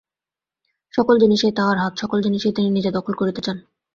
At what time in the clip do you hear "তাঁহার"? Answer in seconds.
1.53-1.77